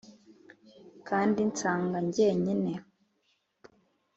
[1.07, 2.73] kandi nsanga njyenyine?